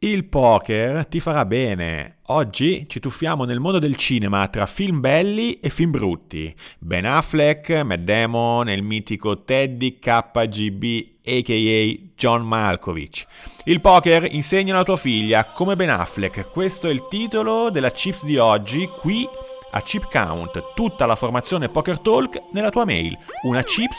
[0.00, 2.18] Il poker ti farà bene.
[2.26, 6.54] Oggi ci tuffiamo nel mondo del cinema tra film belli e film brutti.
[6.78, 10.84] Ben Affleck, Matt Damon e il mitico Teddy KGB
[11.24, 12.10] a.k.a.
[12.14, 13.26] John Malkovich.
[13.64, 16.48] Il poker insegna alla tua figlia come Ben Affleck.
[16.48, 19.28] Questo è il titolo della Chips di oggi qui
[19.72, 20.74] a Chip Count.
[20.76, 23.18] Tutta la formazione Poker Talk nella tua mail.
[23.42, 23.98] Una chips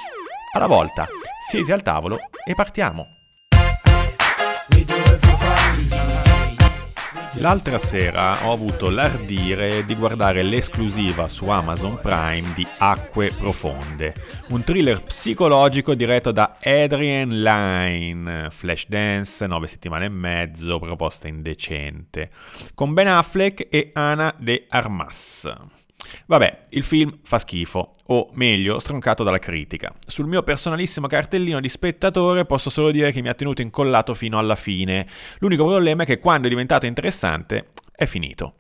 [0.54, 1.06] alla volta.
[1.46, 3.19] Siete al tavolo e partiamo.
[7.40, 14.14] L'altra sera ho avuto l'ardire di guardare l'esclusiva su Amazon Prime di Acque Profonde,
[14.50, 22.30] un thriller psicologico diretto da Adrian Lyne, Flashdance, 9 settimane e mezzo, proposta indecente,
[22.74, 25.50] con Ben Affleck e Ana de Armas.
[26.26, 29.92] Vabbè, il film fa schifo, o meglio, stroncato dalla critica.
[30.06, 34.38] Sul mio personalissimo cartellino di spettatore posso solo dire che mi ha tenuto incollato fino
[34.38, 35.08] alla fine.
[35.40, 38.56] L'unico problema è che quando è diventato interessante è finito.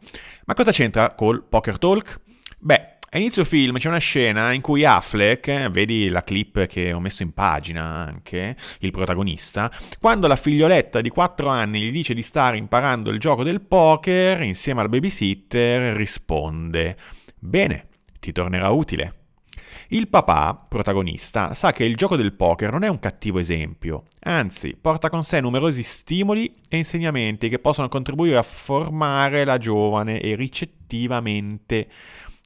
[0.45, 2.19] Ma cosa c'entra col Poker Talk?
[2.59, 6.99] Beh, a inizio film c'è una scena in cui Affleck, vedi la clip che ho
[6.99, 12.21] messo in pagina anche, il protagonista, quando la figlioletta di 4 anni gli dice di
[12.21, 16.97] stare imparando il gioco del poker insieme al babysitter, risponde
[17.39, 17.87] Bene,
[18.19, 19.13] ti tornerà utile.
[19.89, 24.77] Il papà, protagonista, sa che il gioco del poker non è un cattivo esempio, anzi
[24.79, 30.35] porta con sé numerosi stimoli e insegnamenti che possono contribuire a formare la giovane e
[30.35, 31.87] ricettivamente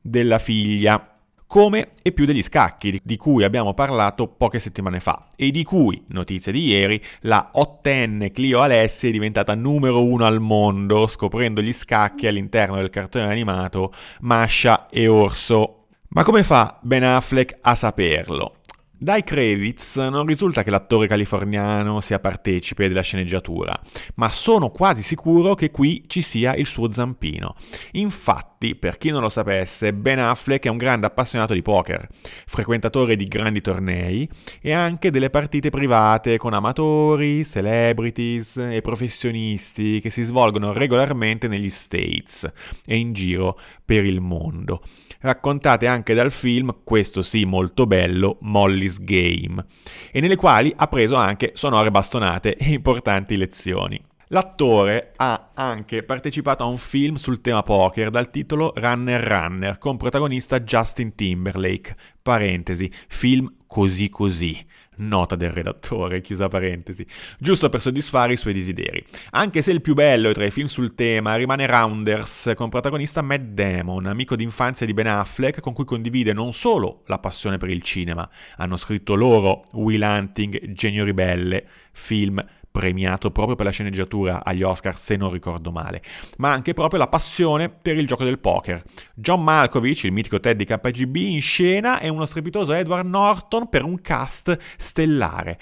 [0.02, 1.13] della figlia
[1.54, 6.04] come e più degli scacchi di cui abbiamo parlato poche settimane fa e di cui,
[6.08, 11.72] notizia di ieri, la ottenne Clio Alessi è diventata numero uno al mondo scoprendo gli
[11.72, 15.90] scacchi all'interno del cartone animato Masha e Orso.
[16.08, 18.56] Ma come fa Ben Affleck a saperlo?
[19.04, 23.78] Dai credits non risulta che l'attore californiano sia partecipe della sceneggiatura,
[24.16, 27.54] ma sono quasi sicuro che qui ci sia il suo zampino.
[27.92, 32.08] Infatti, per chi non lo sapesse, Ben Affleck è un grande appassionato di poker,
[32.46, 34.28] frequentatore di grandi tornei
[34.62, 41.70] e anche delle partite private con amatori, celebrities e professionisti che si svolgono regolarmente negli
[41.70, 42.50] States
[42.86, 44.82] e in giro per il mondo
[45.24, 49.64] raccontate anche dal film, questo sì molto bello, Molly's Game,
[50.12, 54.02] e nelle quali ha preso anche sonore bastonate e importanti lezioni.
[54.34, 59.96] L'attore ha anche partecipato a un film sul tema poker dal titolo Runner Runner con
[59.96, 64.66] protagonista Justin Timberlake, parentesi, film così così.
[64.96, 67.06] Nota del redattore, chiusa parentesi,
[67.38, 69.06] giusto per soddisfare i suoi desideri.
[69.32, 73.42] Anche se il più bello tra i film sul tema rimane Rounders, con protagonista Matt
[73.42, 77.84] Damon, amico d'infanzia di Ben Affleck, con cui condivide non solo la passione per il
[77.84, 78.28] cinema,
[78.58, 84.98] hanno scritto loro Will Hunting, Genio Ribelle, film premiato proprio per la sceneggiatura agli Oscar,
[84.98, 86.02] se non ricordo male,
[86.38, 88.82] ma anche proprio la passione per il gioco del poker.
[89.14, 93.84] John Malkovich, il mitico Ted di KGB, in scena e uno strepitoso Edward Norton per
[93.84, 95.60] un cast stellare.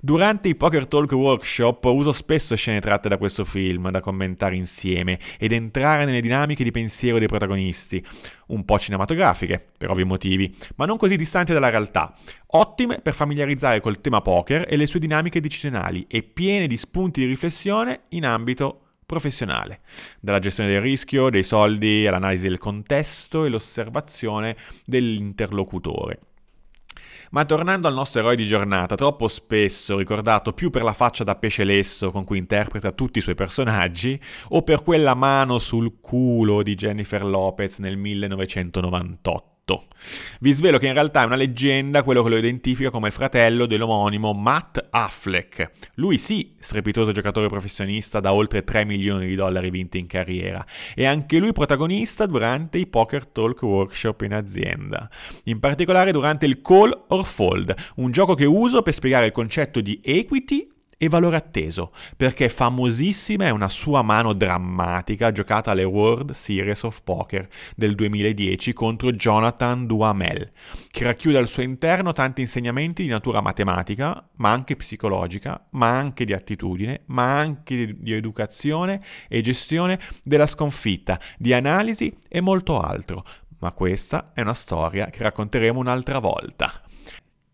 [0.00, 5.18] Durante i Poker Talk Workshop uso spesso scene tratte da questo film da commentare insieme
[5.40, 8.04] ed entrare nelle dinamiche di pensiero dei protagonisti,
[8.48, 12.14] un po' cinematografiche, per ovvi motivi, ma non così distanti dalla realtà
[12.54, 17.20] ottime per familiarizzare col tema poker e le sue dinamiche decisionali e piene di spunti
[17.20, 19.80] di riflessione in ambito professionale,
[20.20, 26.20] dalla gestione del rischio, dei soldi, all'analisi del contesto e l'osservazione dell'interlocutore.
[27.30, 31.34] Ma tornando al nostro eroe di giornata, troppo spesso ricordato più per la faccia da
[31.34, 36.62] pesce lesso con cui interpreta tutti i suoi personaggi, o per quella mano sul culo
[36.62, 39.51] di Jennifer Lopez nel 1998 fatto.
[40.40, 43.66] Vi svelo che in realtà è una leggenda quello che lo identifica come il fratello
[43.66, 45.70] dell'omonimo Matt Affleck.
[45.94, 51.04] Lui sì, strepitoso giocatore professionista da oltre 3 milioni di dollari vinti in carriera, e
[51.04, 55.08] anche lui protagonista durante i Poker Talk Workshop in azienda.
[55.44, 59.80] In particolare durante il Call or Fold, un gioco che uso per spiegare il concetto
[59.80, 60.66] di equity
[61.02, 67.02] e valore atteso, perché famosissima è una sua mano drammatica giocata alle World Series of
[67.02, 70.52] Poker del 2010 contro Jonathan Duhamel,
[70.92, 76.24] che racchiude al suo interno tanti insegnamenti di natura matematica, ma anche psicologica, ma anche
[76.24, 83.24] di attitudine, ma anche di educazione e gestione della sconfitta, di analisi e molto altro.
[83.58, 86.81] Ma questa è una storia che racconteremo un'altra volta.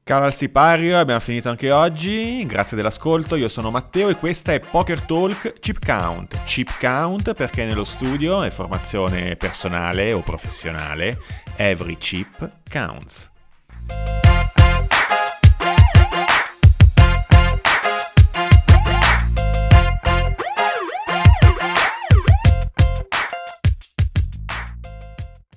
[0.08, 4.58] Caro al sipario, abbiamo finito anche oggi, grazie dell'ascolto, io sono Matteo e questa è
[4.58, 6.44] Poker Talk Chip Count.
[6.44, 11.20] Chip Count perché nello studio è formazione personale o professionale,
[11.56, 13.31] every chip counts.